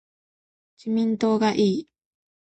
[0.77, 1.87] 自民党がいい